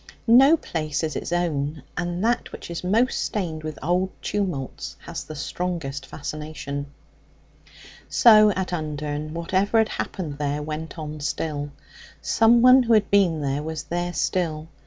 No 0.25 0.57
place 0.57 1.03
is 1.03 1.15
its 1.15 1.31
own, 1.31 1.83
and 1.95 2.23
that 2.25 2.51
which 2.51 2.71
is 2.71 2.83
most 2.83 3.23
stained 3.23 3.61
with 3.63 3.77
old 3.83 4.09
tumults 4.23 4.97
has 5.01 5.23
the 5.25 5.35
strongest 5.35 6.07
fascination. 6.07 6.87
So 8.09 8.49
at 8.49 8.73
Undern, 8.73 9.35
whatever 9.35 9.77
had 9.77 9.89
happened 9.89 10.39
there 10.39 10.63
went 10.63 10.97
on 10.97 11.19
still; 11.19 11.69
someone 12.19 12.81
who 12.81 12.93
had 12.93 13.11
been 13.11 13.41
there 13.41 13.61
was 13.61 13.83
there 13.83 14.11
still. 14.13 14.69